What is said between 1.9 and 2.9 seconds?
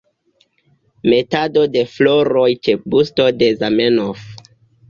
floroj ĉe